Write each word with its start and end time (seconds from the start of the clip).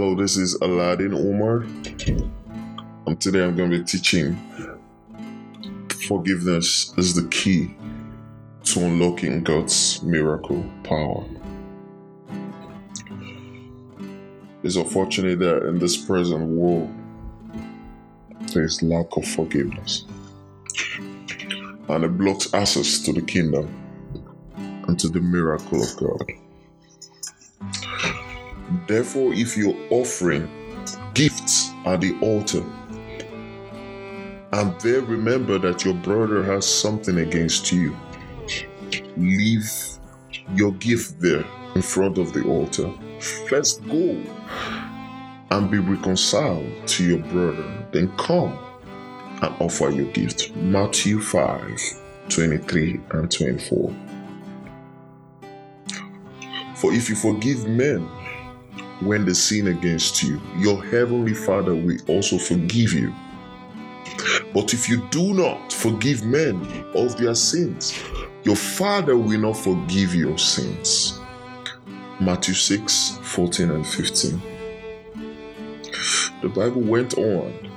Hello, 0.00 0.14
this 0.14 0.36
is 0.36 0.56
Aladin 0.60 1.12
Umar. 1.12 1.62
And 3.08 3.20
today 3.20 3.42
I'm 3.42 3.56
going 3.56 3.72
to 3.72 3.78
be 3.78 3.84
teaching 3.84 4.36
forgiveness 6.06 6.94
is 6.96 7.14
the 7.14 7.26
key 7.30 7.74
to 8.62 8.84
unlocking 8.84 9.42
God's 9.42 10.00
miracle 10.04 10.64
power. 10.84 11.24
It's 14.62 14.76
unfortunate 14.76 15.40
that 15.40 15.66
in 15.66 15.80
this 15.80 15.96
present 15.96 16.46
world, 16.46 16.94
there 18.54 18.62
is 18.62 18.80
lack 18.80 19.16
of 19.16 19.26
forgiveness. 19.26 20.04
And 21.88 22.04
it 22.04 22.16
blocks 22.16 22.54
access 22.54 23.00
to 23.00 23.12
the 23.12 23.22
kingdom 23.22 23.68
and 24.86 24.96
to 25.00 25.08
the 25.08 25.20
miracle 25.20 25.82
of 25.82 25.96
God. 25.96 26.47
Therefore, 28.86 29.32
if 29.32 29.56
you're 29.56 29.76
offering 29.90 30.48
gifts 31.14 31.70
at 31.84 32.00
the 32.00 32.18
altar, 32.20 32.64
and 34.52 34.80
there 34.80 35.02
remember 35.02 35.58
that 35.58 35.84
your 35.84 35.94
brother 35.94 36.42
has 36.42 36.66
something 36.66 37.18
against 37.18 37.70
you, 37.72 37.96
leave 39.16 39.70
your 40.54 40.72
gift 40.72 41.20
there 41.20 41.44
in 41.74 41.82
front 41.82 42.18
of 42.18 42.32
the 42.32 42.44
altar. 42.44 42.90
First 43.48 43.84
go 43.86 44.22
and 45.50 45.70
be 45.70 45.78
reconciled 45.78 46.86
to 46.88 47.04
your 47.04 47.18
brother. 47.18 47.86
Then 47.92 48.08
come 48.16 48.58
and 49.42 49.54
offer 49.60 49.90
your 49.90 50.10
gift. 50.12 50.54
Matthew 50.56 51.20
5 51.20 51.80
23 52.28 53.00
and 53.10 53.30
24. 53.30 53.94
For 56.76 56.92
if 56.92 57.08
you 57.08 57.16
forgive 57.16 57.66
men 57.66 58.08
when 59.00 59.24
they 59.24 59.34
sin 59.34 59.68
against 59.68 60.22
you, 60.22 60.40
your 60.56 60.82
heavenly 60.84 61.34
Father 61.34 61.74
will 61.74 61.98
also 62.08 62.38
forgive 62.38 62.92
you. 62.92 63.14
But 64.52 64.74
if 64.74 64.88
you 64.88 65.06
do 65.10 65.34
not 65.34 65.72
forgive 65.72 66.24
men 66.24 66.56
of 66.94 67.16
their 67.16 67.34
sins, 67.34 68.02
your 68.44 68.56
Father 68.56 69.16
will 69.16 69.38
not 69.38 69.56
forgive 69.56 70.14
your 70.14 70.38
sins. 70.38 71.20
Matthew 72.20 72.54
6 72.54 73.18
14 73.22 73.70
and 73.70 73.86
15. 73.86 74.42
The 76.42 76.48
Bible 76.48 76.82
went 76.82 77.16
on. 77.16 77.68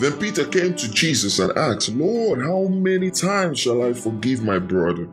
Then 0.00 0.12
Peter 0.18 0.44
came 0.46 0.74
to 0.74 0.90
Jesus 0.90 1.38
and 1.38 1.56
asked, 1.56 1.88
Lord, 1.90 2.40
how 2.42 2.66
many 2.68 3.10
times 3.10 3.60
shall 3.60 3.82
I 3.82 3.92
forgive 3.92 4.42
my 4.42 4.58
brother 4.58 5.04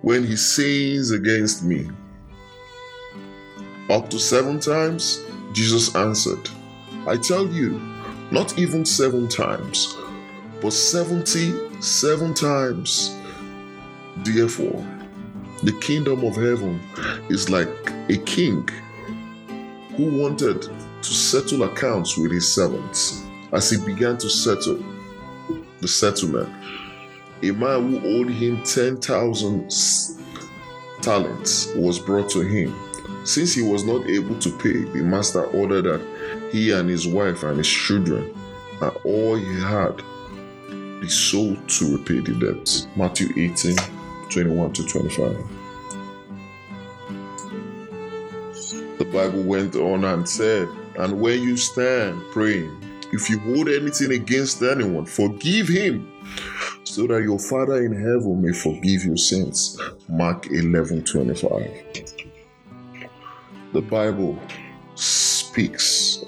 when 0.00 0.24
he 0.24 0.36
sins 0.36 1.10
against 1.10 1.64
me? 1.64 1.88
Up 3.90 4.08
to 4.10 4.18
seven 4.18 4.60
times? 4.60 5.24
Jesus 5.52 5.94
answered, 5.94 6.48
I 7.06 7.16
tell 7.16 7.46
you, 7.46 7.80
not 8.30 8.58
even 8.58 8.86
seven 8.86 9.28
times, 9.28 9.96
but 10.60 10.72
seventy-seven 10.72 12.34
times. 12.34 13.16
Therefore, 14.18 14.86
the 15.62 15.72
kingdom 15.80 16.24
of 16.24 16.36
heaven 16.36 16.80
is 17.28 17.50
like 17.50 17.68
a 18.08 18.16
king 18.18 18.68
who 19.96 20.22
wanted 20.22 20.62
to 20.62 21.12
settle 21.12 21.64
accounts 21.64 22.16
with 22.16 22.30
his 22.30 22.50
servants. 22.50 23.22
As 23.52 23.68
he 23.68 23.84
began 23.84 24.16
to 24.18 24.30
settle 24.30 24.82
the 25.80 25.88
settlement, 25.88 26.48
a 27.42 27.50
man 27.50 27.90
who 27.90 28.20
owed 28.20 28.30
him 28.30 28.62
10,000 28.62 29.70
talents 31.02 31.66
was 31.74 31.98
brought 31.98 32.30
to 32.30 32.40
him. 32.40 32.72
Since 33.24 33.54
he 33.54 33.62
was 33.62 33.84
not 33.84 34.06
able 34.08 34.38
to 34.40 34.50
pay, 34.58 34.84
the 34.84 35.02
master 35.04 35.44
ordered 35.44 35.84
that 35.84 36.50
he 36.52 36.72
and 36.72 36.88
his 36.88 37.06
wife 37.06 37.44
and 37.44 37.58
his 37.58 37.68
children 37.68 38.34
and 38.80 38.92
all 39.04 39.36
he 39.36 39.60
had 39.60 40.02
be 41.00 41.08
sold 41.08 41.68
to 41.68 41.96
repay 41.96 42.20
the 42.20 42.34
debts. 42.34 42.86
Matthew 42.96 43.28
18 43.36 43.76
21 44.30 44.72
to 44.74 44.86
25. 44.86 45.46
The 48.98 49.04
Bible 49.06 49.42
went 49.42 49.76
on 49.76 50.04
and 50.04 50.28
said, 50.28 50.68
And 50.98 51.20
when 51.20 51.42
you 51.42 51.56
stand 51.56 52.22
praying, 52.32 52.76
if 53.12 53.30
you 53.30 53.38
hold 53.40 53.68
anything 53.68 54.12
against 54.12 54.62
anyone, 54.62 55.06
forgive 55.06 55.68
him, 55.68 56.12
so 56.84 57.06
that 57.08 57.22
your 57.22 57.38
Father 57.38 57.84
in 57.84 57.92
heaven 57.94 58.42
may 58.42 58.52
forgive 58.52 59.04
your 59.04 59.16
sins. 59.18 59.78
Mark 60.08 60.46
11 60.48 61.04
25 61.04 62.11
the 63.72 63.80
Bible 63.80 64.38
speaks 64.94 66.24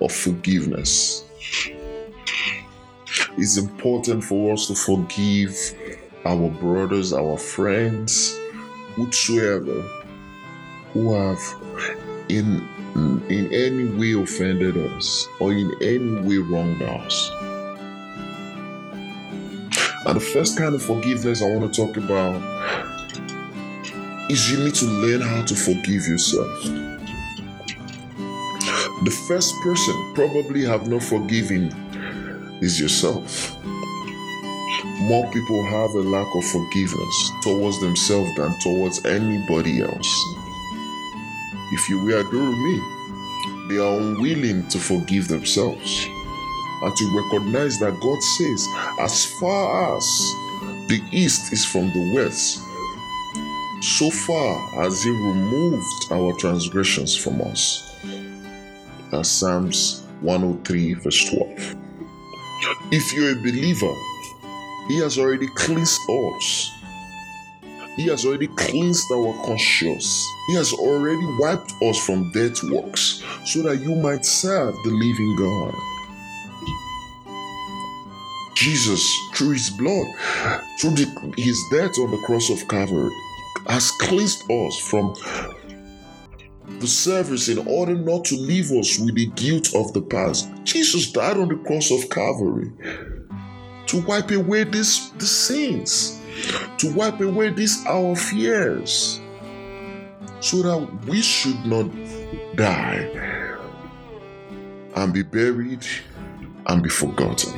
of 0.00 0.12
forgiveness. 0.12 1.24
It's 3.36 3.56
important 3.56 4.22
for 4.22 4.52
us 4.52 4.68
to 4.68 4.74
forgive 4.74 5.56
our 6.24 6.48
brothers, 6.48 7.12
our 7.12 7.36
friends, 7.36 8.38
whosoever 8.94 9.82
who 10.92 11.12
have 11.12 11.40
in 12.28 12.68
in 13.28 13.52
any 13.52 13.86
way 13.98 14.12
offended 14.22 14.76
us 14.76 15.26
or 15.40 15.50
in 15.52 15.72
any 15.82 16.20
way 16.20 16.38
wronged 16.38 16.80
us. 16.80 17.30
And 20.06 20.16
the 20.16 20.20
first 20.20 20.56
kind 20.56 20.76
of 20.76 20.82
forgiveness 20.82 21.42
I 21.42 21.56
want 21.56 21.74
to 21.74 21.86
talk 21.86 21.96
about 21.96 22.40
is 24.34 24.50
you 24.50 24.58
need 24.64 24.74
to 24.74 24.86
learn 24.86 25.20
how 25.20 25.44
to 25.44 25.54
forgive 25.54 26.08
yourself. 26.08 26.64
The 29.04 29.16
first 29.28 29.54
person 29.62 29.94
probably 30.12 30.64
have 30.64 30.88
not 30.88 31.04
forgiven 31.04 31.70
is 32.60 32.80
yourself. 32.80 33.56
More 35.02 35.30
people 35.30 35.62
have 35.62 35.90
a 35.90 36.00
lack 36.00 36.26
of 36.34 36.44
forgiveness 36.46 37.30
towards 37.44 37.80
themselves 37.80 38.28
than 38.34 38.52
towards 38.58 39.04
anybody 39.06 39.82
else. 39.82 40.10
If 41.70 41.88
you 41.88 42.02
will 42.02 42.18
agree 42.18 42.40
with 42.40 42.58
me, 42.58 42.76
they 43.68 43.78
are 43.78 44.00
unwilling 44.00 44.66
to 44.66 44.78
forgive 44.78 45.28
themselves 45.28 46.08
and 46.82 46.96
to 46.96 47.22
recognize 47.22 47.78
that 47.78 48.00
God 48.00 48.20
says, 48.20 48.68
as 48.98 49.26
far 49.38 49.96
as 49.96 50.04
the 50.88 51.00
east 51.12 51.52
is 51.52 51.64
from 51.64 51.92
the 51.92 52.12
west, 52.16 52.58
so 53.84 54.10
far 54.10 54.84
as 54.84 55.02
He 55.02 55.10
removed 55.10 56.10
our 56.10 56.32
transgressions 56.34 57.14
from 57.16 57.40
us. 57.42 57.94
That's 59.10 59.28
Psalms 59.28 60.04
103, 60.22 60.94
verse 60.94 61.30
12. 61.30 61.76
If 62.90 63.12
you're 63.12 63.32
a 63.32 63.42
believer, 63.42 63.94
He 64.88 64.98
has 65.00 65.18
already 65.18 65.48
cleansed 65.48 66.00
us. 66.08 66.70
He 67.96 68.08
has 68.08 68.24
already 68.24 68.48
cleansed 68.48 69.12
our 69.12 69.32
conscience. 69.44 70.26
He 70.48 70.54
has 70.54 70.72
already 70.72 71.26
wiped 71.38 71.72
us 71.82 72.04
from 72.04 72.32
dead 72.32 72.58
works 72.64 73.22
so 73.44 73.62
that 73.62 73.80
you 73.82 73.94
might 73.94 74.24
serve 74.24 74.74
the 74.82 74.90
living 74.90 75.36
God. 75.36 75.74
Jesus, 78.54 79.16
through 79.34 79.50
his 79.50 79.70
blood, 79.70 80.06
through 80.80 80.92
the, 80.92 81.34
his 81.36 81.62
death 81.70 81.98
on 81.98 82.10
the 82.10 82.22
cross 82.26 82.50
of 82.50 82.66
Calvary, 82.68 83.12
has 83.66 83.90
cleansed 83.92 84.50
us 84.50 84.78
from 84.78 85.14
the 86.80 86.86
service 86.86 87.48
in 87.48 87.58
order 87.66 87.94
not 87.94 88.24
to 88.26 88.36
leave 88.36 88.70
us 88.72 88.98
with 88.98 89.14
the 89.14 89.26
guilt 89.36 89.74
of 89.74 89.92
the 89.92 90.02
past. 90.02 90.48
Jesus 90.64 91.12
died 91.12 91.36
on 91.36 91.48
the 91.48 91.56
cross 91.56 91.90
of 91.90 92.10
Calvary 92.10 92.70
to 93.86 94.00
wipe 94.02 94.30
away 94.30 94.64
this 94.64 95.10
the 95.10 95.26
sins, 95.26 96.20
to 96.78 96.92
wipe 96.94 97.20
away 97.20 97.50
these 97.50 97.84
our 97.86 98.16
fears, 98.16 99.20
so 100.40 100.62
that 100.62 101.06
we 101.06 101.20
should 101.22 101.64
not 101.64 101.90
die 102.56 103.08
and 104.96 105.12
be 105.12 105.22
buried 105.22 105.86
and 106.66 106.82
be 106.82 106.88
forgotten. 106.88 107.52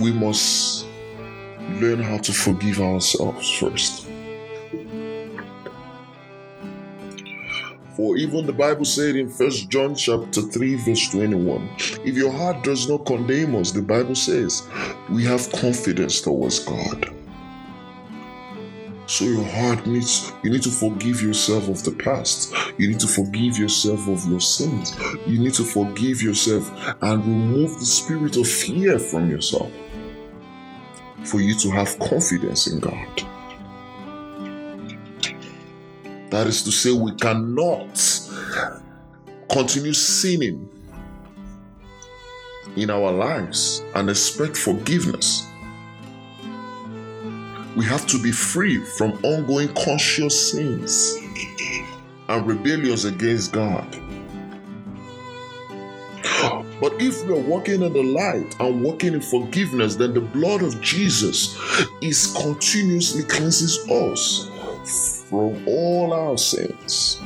We 0.00 0.12
must 0.12 0.79
learn 1.80 2.02
how 2.02 2.18
to 2.18 2.32
forgive 2.32 2.80
ourselves 2.80 3.50
first. 3.58 4.06
For 7.96 8.16
even 8.16 8.46
the 8.46 8.52
Bible 8.52 8.84
said 8.84 9.16
in 9.16 9.28
First 9.28 9.68
John 9.68 9.94
chapter 9.94 10.42
3, 10.42 10.74
verse 10.76 11.10
21, 11.10 11.68
if 12.04 12.16
your 12.16 12.32
heart 12.32 12.62
does 12.62 12.88
not 12.88 13.04
condemn 13.04 13.54
us, 13.56 13.72
the 13.72 13.82
Bible 13.82 14.14
says, 14.14 14.66
we 15.10 15.24
have 15.24 15.50
confidence 15.52 16.20
towards 16.20 16.60
God. 16.60 17.14
So 19.06 19.24
your 19.24 19.44
heart 19.44 19.86
needs, 19.86 20.32
you 20.44 20.50
need 20.50 20.62
to 20.62 20.70
forgive 20.70 21.20
yourself 21.20 21.68
of 21.68 21.82
the 21.82 21.90
past. 21.90 22.54
You 22.78 22.88
need 22.88 23.00
to 23.00 23.08
forgive 23.08 23.58
yourself 23.58 24.08
of 24.08 24.24
your 24.30 24.40
sins. 24.40 24.96
You 25.26 25.40
need 25.40 25.54
to 25.54 25.64
forgive 25.64 26.22
yourself 26.22 26.70
and 27.02 27.24
remove 27.24 27.80
the 27.80 27.86
spirit 27.86 28.36
of 28.36 28.46
fear 28.46 28.98
from 28.98 29.28
yourself 29.28 29.72
for 31.30 31.40
you 31.40 31.54
to 31.54 31.70
have 31.70 31.98
confidence 32.00 32.66
in 32.66 32.80
God. 32.80 33.22
That 36.30 36.46
is 36.46 36.62
to 36.64 36.72
say, 36.72 36.92
we 36.92 37.12
cannot 37.16 38.00
continue 39.48 39.92
sinning 39.92 40.68
in 42.76 42.90
our 42.90 43.12
lives 43.12 43.82
and 43.94 44.10
expect 44.10 44.56
forgiveness. 44.56 45.46
We 47.76 47.84
have 47.84 48.06
to 48.08 48.20
be 48.20 48.32
free 48.32 48.78
from 48.78 49.12
ongoing 49.24 49.68
conscious 49.74 50.52
sins 50.52 51.16
and 52.28 52.46
rebellions 52.46 53.04
against 53.04 53.52
God. 53.52 53.99
But 56.80 56.94
if 56.98 57.26
we 57.26 57.34
are 57.34 57.40
walking 57.40 57.82
in 57.82 57.92
the 57.92 58.02
light 58.02 58.58
and 58.58 58.82
walking 58.82 59.12
in 59.12 59.20
forgiveness, 59.20 59.96
then 59.96 60.14
the 60.14 60.20
blood 60.22 60.62
of 60.62 60.80
Jesus 60.80 61.58
is 62.00 62.34
continuously 62.40 63.22
cleanses 63.24 63.86
us 63.90 65.24
from 65.28 65.68
all 65.68 66.14
our 66.14 66.38
sins. 66.38 67.20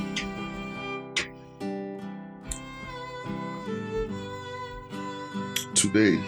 Today, 5.73 6.19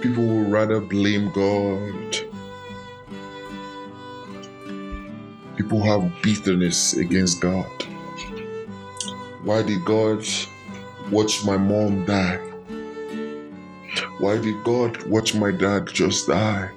people 0.00 0.24
will 0.24 0.48
rather 0.48 0.80
blame 0.80 1.30
God. 1.32 2.16
People 5.56 5.82
have 5.82 6.22
bitterness 6.22 6.96
against 6.96 7.40
God. 7.40 7.66
Why 9.42 9.62
did 9.62 9.84
God 9.84 10.24
watch 11.10 11.44
my 11.44 11.56
mom 11.56 12.04
die? 12.04 12.36
Why 14.18 14.38
did 14.38 14.62
God 14.64 15.02
watch 15.04 15.34
my 15.34 15.50
dad 15.50 15.86
just 15.86 16.28
die? 16.28 16.70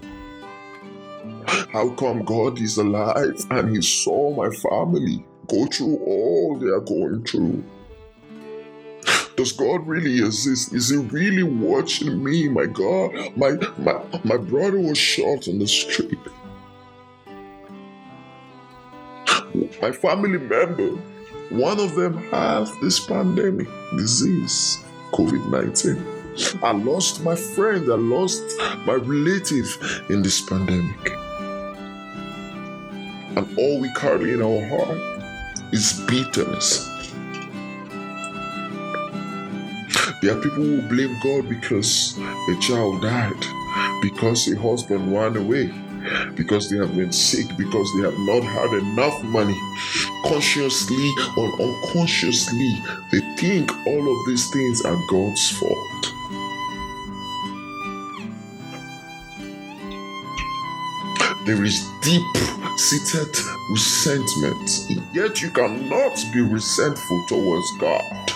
How 1.71 1.89
come 1.89 2.23
God 2.23 2.59
is 2.59 2.77
alive 2.77 3.39
and 3.51 3.75
He 3.75 3.81
saw 3.81 4.35
my 4.35 4.49
family 4.55 5.25
go 5.47 5.65
through 5.67 5.97
all 5.97 6.57
they 6.59 6.67
are 6.67 6.79
going 6.79 7.23
through? 7.23 7.63
Does 9.35 9.51
God 9.51 9.87
really 9.87 10.19
exist? 10.23 10.73
Is 10.73 10.89
He 10.89 10.97
really 10.97 11.43
watching 11.43 12.23
me? 12.23 12.49
My 12.49 12.65
God, 12.65 13.11
my 13.37 13.51
my 13.77 14.01
my 14.23 14.37
brother 14.37 14.79
was 14.79 14.97
shot 14.97 15.47
in 15.47 15.59
the 15.59 15.67
street. 15.67 16.19
My 19.81 19.91
family 19.91 20.37
member 20.37 20.97
one 21.49 21.79
of 21.79 21.95
them 21.95 22.15
has 22.29 22.77
this 22.79 22.99
pandemic 22.99 23.67
disease, 23.95 24.83
COVID 25.11 25.49
19. 25.49 26.61
I 26.63 26.71
lost 26.71 27.23
my 27.23 27.35
friend, 27.35 27.91
I 27.91 27.95
lost 27.95 28.43
my 28.85 28.93
relative 28.93 30.05
in 30.09 30.21
this 30.21 30.41
pandemic. 30.41 31.11
And 33.35 33.57
all 33.57 33.79
we 33.79 33.91
carry 33.93 34.33
in 34.33 34.41
our 34.41 34.63
heart 34.67 35.73
is 35.73 35.99
bitterness. 36.07 36.87
There 40.21 40.37
are 40.37 40.41
people 40.41 40.63
who 40.63 40.81
blame 40.83 41.17
God 41.23 41.49
because 41.49 42.17
a 42.17 42.55
child 42.59 43.01
died, 43.01 43.43
because 44.01 44.47
a 44.51 44.59
husband 44.59 45.11
ran 45.11 45.35
away, 45.35 45.73
because 46.35 46.69
they 46.69 46.77
have 46.77 46.95
been 46.95 47.11
sick, 47.11 47.45
because 47.57 47.87
they 47.95 48.03
have 48.03 48.17
not 48.19 48.43
had 48.43 48.73
enough 48.73 49.23
money. 49.23 49.57
Consciously 50.25 51.11
or 51.37 51.61
unconsciously, 51.61 52.81
they 53.11 53.19
think 53.37 53.71
all 53.87 54.21
of 54.21 54.27
these 54.27 54.49
things 54.51 54.81
are 54.83 54.97
God's 55.09 55.51
fault. 55.51 56.13
There 61.45 61.63
is 61.63 61.83
deep 62.01 62.37
seated 62.77 63.35
resentment, 63.71 64.69
yet 65.13 65.41
you 65.41 65.49
cannot 65.51 66.23
be 66.31 66.41
resentful 66.41 67.25
towards 67.27 67.65
God 67.79 68.31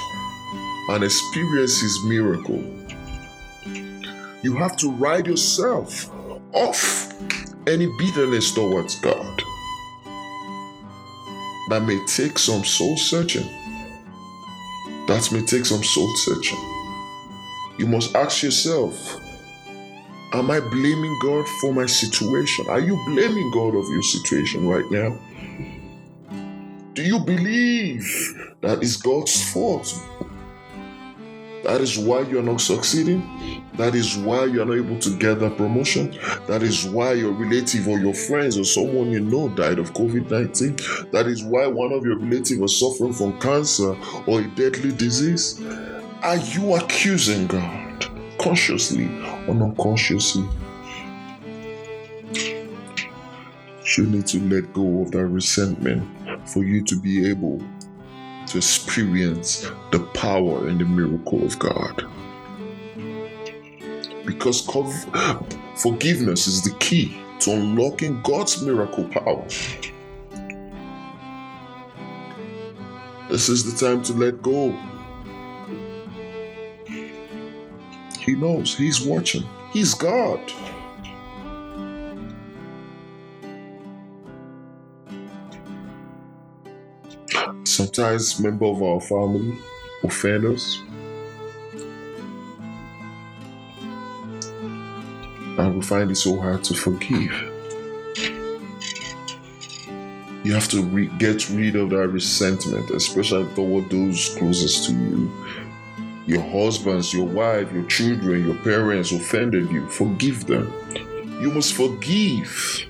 and 0.90 1.04
experience 1.04 1.80
His 1.80 2.04
miracle. 2.04 2.64
You 4.42 4.56
have 4.58 4.76
to 4.78 4.92
ride 4.92 5.28
yourself 5.28 6.12
off 6.54 7.13
any 7.68 7.88
bitterness 7.98 8.54
towards 8.54 9.00
God. 9.00 9.44
That 11.70 11.84
may 11.86 12.04
take 12.06 12.38
some 12.38 12.64
soul 12.64 12.98
searching. 12.98 13.48
That 15.08 15.30
may 15.32 15.42
take 15.46 15.66
some 15.66 15.84
soul 15.84 16.14
searching. 16.18 16.60
You 17.78 17.88
must 17.88 18.16
ask 18.16 18.44
yourself 18.44 19.20
Am 20.34 20.50
I 20.50 20.60
blaming 20.60 21.20
God 21.22 21.48
for 21.62 21.74
my 21.74 21.86
situation? 21.86 22.66
Are 22.68 22.80
you 22.80 22.96
blaming 23.06 23.52
God 23.52 23.76
of 23.76 23.88
your 23.88 24.02
situation 24.02 24.68
right 24.68 24.90
now? 24.90 25.16
Do 26.94 27.04
you 27.04 27.20
believe 27.20 28.04
that 28.62 28.82
is 28.82 28.98
God's 28.98 29.52
fault 29.52 29.94
that 31.64 31.80
is 31.80 31.98
why 31.98 32.22
you're 32.22 32.44
not 32.44 32.60
succeeding. 32.60 33.64
That 33.76 33.96
is 33.96 34.18
why 34.18 34.46
you're 34.46 34.66
not 34.66 34.76
able 34.76 35.00
to 35.00 35.18
get 35.18 35.40
that 35.40 35.56
promotion. 35.56 36.12
That 36.48 36.62
is 36.62 36.86
why 36.86 37.14
your 37.14 37.32
relative 37.32 37.88
or 37.88 37.98
your 38.00 38.14
friends 38.14 38.58
or 38.58 38.66
someone 38.66 39.12
you 39.12 39.22
know 39.22 39.48
died 39.50 39.80
of 39.80 39.94
COVID 39.94 40.30
19. 40.30 41.12
That 41.12 41.26
is 41.28 41.44
why 41.44 41.68
one 41.68 41.94
of 41.94 42.06
your 42.06 42.20
relatives 42.20 42.60
was 42.60 42.78
suffering 42.78 43.14
from 43.14 43.40
cancer 43.40 43.96
or 44.28 44.42
a 44.42 44.48
deadly 44.56 44.92
disease. 44.92 45.62
Are 46.22 46.38
you 46.38 46.76
accusing 46.76 47.48
God 47.48 48.06
consciously 48.38 49.08
or 49.48 49.56
unconsciously? 49.56 50.46
You 53.98 54.06
need 54.08 54.28
to 54.28 54.40
let 54.40 54.74
go 54.74 55.04
of 55.04 55.12
that 55.12 55.26
resentment 55.28 56.10
for 56.50 56.64
you 56.64 56.84
to 56.84 57.00
be 57.00 57.30
able 57.30 57.62
to 58.48 58.58
experience 58.58 59.70
the 59.92 60.00
power 60.14 60.68
and 60.68 60.80
the 60.80 60.86
miracle 60.86 61.44
of 61.44 61.58
God. 61.60 62.06
Because 64.26 64.62
forgiveness 65.76 66.48
is 66.48 66.62
the 66.64 66.76
key 66.80 67.18
to 67.40 67.52
unlocking 67.52 68.22
God's 68.22 68.62
miracle 68.62 69.06
power. 69.06 69.46
This 73.30 73.50
is 73.50 73.64
the 73.64 73.86
time 73.86 74.04
to 74.04 74.14
let 74.14 74.42
go. 74.42 74.78
He 78.20 78.36
knows, 78.36 78.76
He's 78.78 79.02
watching, 79.02 79.44
He's 79.72 79.94
God. 79.94 80.40
Sometimes 87.84 88.40
member 88.40 88.66
of 88.68 88.82
our 88.82 89.02
family 89.02 89.58
offend 90.04 90.46
us. 90.46 90.82
And 95.58 95.76
we 95.76 95.82
find 95.82 96.10
it 96.10 96.16
so 96.16 96.40
hard 96.40 96.64
to 96.64 96.76
forgive. 96.76 97.34
You 100.46 100.54
have 100.54 100.70
to 100.70 100.82
re- 100.82 101.12
get 101.18 101.50
rid 101.50 101.76
of 101.76 101.90
that 101.90 102.08
resentment, 102.08 102.90
especially 102.92 103.54
toward 103.54 103.90
those 103.90 104.34
closest 104.38 104.88
to 104.88 104.94
you. 104.94 105.30
Your 106.26 106.42
husbands, 106.42 107.14
your 107.14 107.28
wife, 107.28 107.70
your 107.74 107.84
children, 107.88 108.46
your 108.46 108.56
parents 108.64 109.12
offended 109.12 109.70
you. 109.70 109.90
Forgive 109.90 110.48
them. 110.48 110.72
You 111.42 111.52
must 111.52 111.74
forgive. 111.74 112.88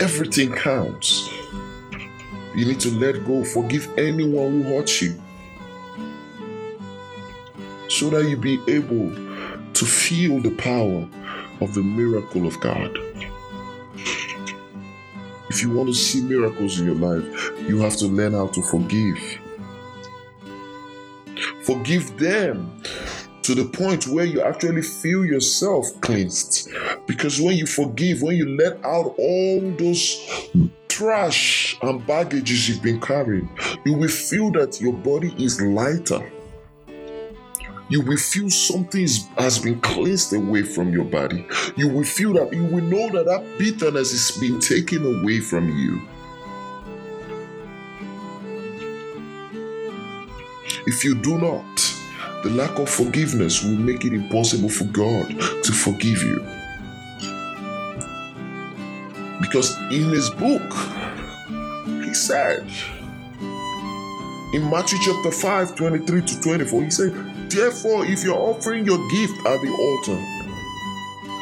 Everything 0.00 0.52
counts. 0.52 1.28
You 2.54 2.66
need 2.66 2.78
to 2.80 2.90
let 2.90 3.26
go, 3.26 3.44
forgive 3.44 3.88
anyone 3.98 4.62
who 4.62 4.76
hurts 4.76 5.02
you. 5.02 5.20
So 7.88 8.10
that 8.10 8.28
you 8.28 8.36
be 8.36 8.60
able 8.68 9.10
to 9.72 9.84
feel 9.84 10.40
the 10.40 10.54
power 10.56 11.08
of 11.60 11.74
the 11.74 11.82
miracle 11.82 12.46
of 12.46 12.60
God. 12.60 12.96
If 15.50 15.62
you 15.62 15.70
want 15.70 15.88
to 15.88 15.94
see 15.94 16.22
miracles 16.22 16.78
in 16.78 16.86
your 16.86 16.94
life, 16.94 17.52
you 17.68 17.78
have 17.78 17.96
to 17.96 18.06
learn 18.06 18.34
how 18.34 18.46
to 18.48 18.62
forgive. 18.62 19.18
Forgive 21.64 22.16
them 22.18 22.80
to 23.48 23.54
the 23.54 23.64
point 23.64 24.06
where 24.06 24.26
you 24.26 24.42
actually 24.42 24.82
feel 24.82 25.24
yourself 25.24 25.86
cleansed. 26.02 26.68
Because 27.06 27.40
when 27.40 27.56
you 27.56 27.64
forgive, 27.64 28.20
when 28.20 28.36
you 28.36 28.46
let 28.46 28.74
out 28.84 29.14
all 29.16 29.74
those 29.78 30.50
trash 30.86 31.74
and 31.80 32.06
baggages 32.06 32.68
you've 32.68 32.82
been 32.82 33.00
carrying, 33.00 33.48
you 33.86 33.94
will 33.94 34.10
feel 34.10 34.50
that 34.50 34.82
your 34.82 34.92
body 34.92 35.34
is 35.42 35.62
lighter. 35.62 36.30
You 37.88 38.02
will 38.02 38.18
feel 38.18 38.50
something 38.50 39.08
has 39.38 39.58
been 39.58 39.80
cleansed 39.80 40.34
away 40.34 40.64
from 40.64 40.92
your 40.92 41.06
body. 41.06 41.46
You 41.74 41.88
will 41.88 42.04
feel 42.04 42.34
that 42.34 42.52
you 42.52 42.64
will 42.64 42.84
know 42.84 43.08
that 43.08 43.24
that 43.24 43.58
bitterness 43.58 44.12
is 44.12 44.36
being 44.38 44.60
taken 44.60 45.22
away 45.22 45.40
from 45.40 45.70
you. 45.70 46.02
If 50.86 51.02
you 51.02 51.14
do 51.14 51.38
not, 51.38 51.87
the 52.42 52.50
lack 52.50 52.78
of 52.78 52.88
forgiveness 52.88 53.64
will 53.64 53.76
make 53.76 54.04
it 54.04 54.12
impossible 54.12 54.68
for 54.68 54.84
God 54.84 55.28
to 55.28 55.72
forgive 55.72 56.22
you. 56.22 56.38
Because 59.40 59.76
in 59.90 60.10
his 60.10 60.30
book, 60.30 60.72
he 62.04 62.14
said, 62.14 62.64
in 64.54 64.70
Matthew 64.70 64.98
chapter 65.04 65.32
5, 65.32 65.74
23 65.74 66.22
to 66.22 66.40
24, 66.40 66.82
he 66.84 66.90
said, 66.90 67.50
Therefore, 67.50 68.06
if 68.06 68.22
you're 68.22 68.38
offering 68.38 68.86
your 68.86 68.98
gift 69.08 69.38
at 69.44 69.60
the 69.60 69.70
altar, 69.70 70.22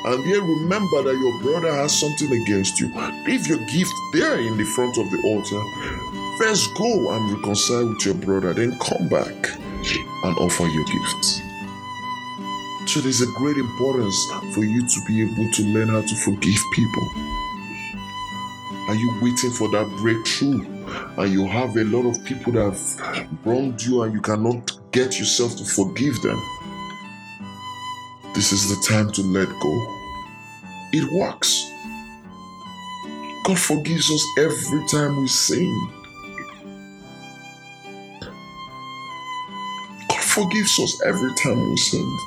and 0.09 0.25
then 0.25 0.43
remember 0.43 1.03
that 1.03 1.19
your 1.19 1.43
brother 1.43 1.73
has 1.75 1.99
something 1.99 2.33
against 2.43 2.81
you, 2.81 2.89
leave 3.27 3.47
your 3.47 3.59
gift 3.67 3.93
there 4.15 4.39
in 4.39 4.57
the 4.57 4.65
front 4.65 4.97
of 4.97 5.11
the 5.11 5.21
altar. 5.25 6.39
First 6.39 6.75
go 6.75 7.11
and 7.13 7.33
reconcile 7.33 7.89
with 7.89 8.07
your 8.07 8.15
brother, 8.15 8.55
then 8.55 8.79
come 8.79 9.09
back 9.09 9.59
and 10.27 10.37
offer 10.39 10.67
your 10.67 10.85
gifts. 10.85 11.41
So 12.87 13.01
there's 13.01 13.21
a 13.21 13.27
great 13.37 13.57
importance 13.57 14.17
for 14.55 14.65
you 14.65 14.81
to 14.87 15.01
be 15.07 15.23
able 15.23 15.51
to 15.53 15.63
learn 15.65 15.89
how 15.89 16.03
to 16.03 16.15
forgive 16.17 16.61
people. 16.73 17.09
Are 18.89 18.95
you 18.95 19.19
waiting 19.21 19.51
for 19.51 19.69
that 19.71 19.89
breakthrough? 19.99 20.65
And 21.19 21.33
you 21.33 21.47
have 21.47 21.77
a 21.77 21.85
lot 21.85 22.09
of 22.09 22.25
people 22.25 22.53
that 22.53 22.63
have 22.63 23.29
wronged 23.45 23.83
you 23.83 24.03
and 24.03 24.15
you 24.15 24.21
cannot 24.21 24.79
get 24.93 25.19
yourself 25.19 25.57
to 25.57 25.65
forgive 25.65 26.23
them. 26.23 26.41
This 28.35 28.53
is 28.53 28.69
the 28.69 28.87
time 28.87 29.11
to 29.13 29.23
let 29.23 29.49
go. 29.49 29.97
It 30.93 31.11
works. 31.13 31.71
God 33.45 33.59
forgives 33.59 34.11
us 34.11 34.25
every 34.39 34.87
time 34.89 35.21
we 35.21 35.29
sin. 35.29 35.96
Forgives 40.37 40.79
us 40.79 41.01
every 41.07 41.33
time 41.43 41.59
we 41.71 41.77
sin. 41.79 42.19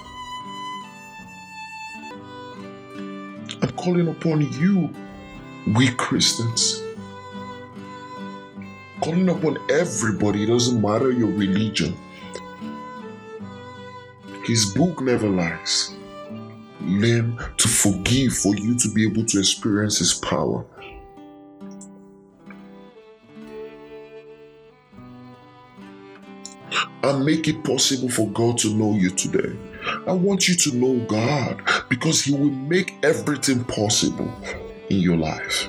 I'm 3.61 3.69
calling 3.77 4.07
upon 4.07 4.51
you, 4.53 4.89
we 5.75 5.89
Christians. 5.91 6.81
Calling 9.01 9.29
upon 9.29 9.59
everybody, 9.69 10.43
it 10.43 10.47
doesn't 10.47 10.81
matter 10.81 11.11
your 11.11 11.29
religion. 11.29 11.95
His 14.43 14.73
book 14.73 15.01
never 15.01 15.29
lies. 15.29 15.93
Learn 16.81 17.37
to 17.57 17.67
forgive 17.67 18.33
for 18.33 18.55
you 18.55 18.75
to 18.79 18.89
be 18.91 19.05
able 19.05 19.25
to 19.25 19.37
experience 19.37 19.99
His 19.99 20.15
power. 20.15 20.65
And 27.09 27.25
make 27.25 27.47
it 27.47 27.63
possible 27.63 28.07
for 28.07 28.27
God 28.27 28.59
to 28.59 28.71
know 28.71 28.93
you 28.93 29.09
today. 29.09 29.57
I 30.05 30.13
want 30.13 30.47
you 30.47 30.53
to 30.53 30.75
know 30.75 31.03
God 31.07 31.59
because 31.89 32.23
He 32.23 32.33
will 32.33 32.51
make 32.51 32.93
everything 33.01 33.63
possible 33.63 34.31
in 34.91 34.97
your 34.97 35.17
life. 35.17 35.67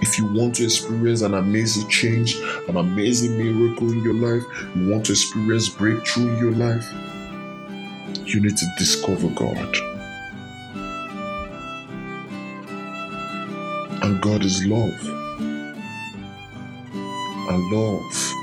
If 0.00 0.18
you 0.18 0.32
want 0.32 0.54
to 0.54 0.64
experience 0.64 1.20
an 1.20 1.34
amazing 1.34 1.86
change, 1.90 2.36
an 2.66 2.78
amazing 2.78 3.36
miracle 3.36 3.92
in 3.92 4.02
your 4.02 4.14
life, 4.14 4.42
you 4.74 4.88
want 4.88 5.04
to 5.04 5.12
experience 5.12 5.68
breakthrough 5.68 6.30
in 6.30 6.38
your 6.38 6.52
life, 6.52 6.90
you 8.24 8.40
need 8.40 8.56
to 8.56 8.66
discover 8.78 9.28
God. 9.28 9.76
And 14.02 14.22
God 14.22 14.42
is 14.46 14.64
love. 14.64 15.19
And 17.48 17.70
love 17.72 18.34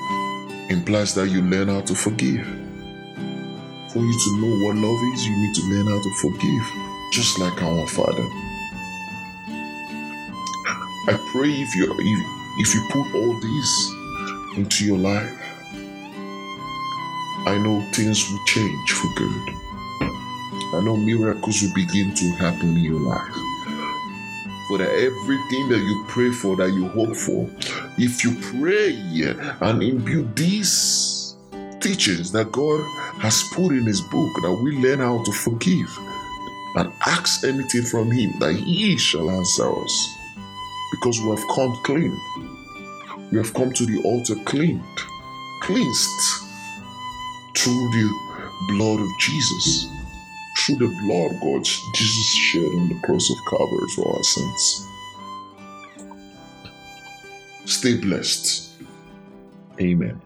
implies 0.70 1.13
that 1.16 1.30
you 1.30 1.42
learn 1.42 1.70
how 1.70 1.82
to 1.82 1.96
forgive. 1.96 2.46
For 3.89 4.00
you 4.00 4.20
to 4.20 4.42
know 4.42 4.66
what 4.66 4.75
love 4.75 5.00
is, 5.13 5.25
you 5.25 5.36
need 5.36 5.56
to 5.56 5.62
learn 5.72 5.88
how 5.88 6.01
to 6.01 6.13
forgive, 6.22 6.66
just 7.13 7.39
like 7.39 7.62
our 7.62 7.88
Father. 7.88 8.27
I 11.10 11.18
pray 11.32 11.50
if 11.50 11.75
you 11.75 11.86
if, 11.98 12.68
if 12.68 12.75
you 12.75 12.82
put 12.92 13.16
all 13.16 13.39
this 13.39 13.92
into 14.58 14.86
your 14.86 14.98
life, 14.98 15.32
I 17.46 17.58
know 17.58 17.82
things 17.94 18.30
will 18.30 18.44
change 18.46 18.92
for 18.92 19.08
good. 19.16 19.56
I 20.74 20.82
know 20.84 20.98
miracles 20.98 21.62
will 21.62 21.74
begin 21.74 22.13
to 22.13 22.25
happen 22.32 22.75
in 22.75 22.84
your 22.84 23.00
life. 23.00 23.36
For 24.67 24.81
everything 24.81 25.69
that 25.69 25.79
you 25.79 26.05
pray 26.09 26.31
for, 26.31 26.55
that 26.57 26.71
you 26.74 26.89
hope 26.89 27.15
for, 27.15 27.50
if 27.97 28.24
you 28.24 28.36
pray 28.51 28.95
and 29.62 29.81
imbue 29.81 30.29
these 30.36 31.36
teachings 31.79 32.31
that 32.33 32.51
God 32.51 32.81
has 33.21 33.43
put 33.53 33.71
in 33.71 33.86
His 33.86 34.01
book, 34.01 34.33
that 34.41 34.59
we 34.62 34.77
learn 34.79 35.00
how 35.00 35.24
to 35.24 35.31
forgive 35.31 35.97
and 36.75 36.91
ask 37.05 37.45
anything 37.45 37.83
from 37.83 38.12
Him, 38.12 38.38
that 38.39 38.55
He 38.55 38.97
shall 38.97 39.29
answer 39.29 39.83
us 39.83 40.17
because 40.91 41.19
we 41.21 41.29
have 41.29 41.47
come 41.55 41.75
clean. 41.83 42.19
We 43.31 43.38
have 43.38 43.53
come 43.53 43.71
to 43.74 43.86
the 43.86 44.01
altar 44.03 44.36
cleaned, 44.45 44.83
cleansed 45.62 46.09
through 47.55 47.89
the 47.91 48.09
blood 48.69 49.00
of 49.00 49.07
Jesus. 49.19 49.88
Through 50.66 50.78
the 50.78 50.88
blood 51.04 51.32
of 51.36 51.42
God 51.42 51.64
Jesus 51.96 52.34
shed 52.36 52.62
on 52.62 52.90
the 52.90 53.00
cross 53.04 53.30
of 53.30 53.38
Calvary 53.50 53.88
for 53.96 54.16
our 54.16 54.24
sins. 54.24 54.88
Stay 57.66 57.98
blessed. 57.98 58.72
Amen. 59.80 60.22